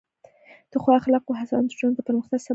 [0.71, 2.49] د ښو اخلاقو هڅونه د ټولنې د پرمختګ سبب ده.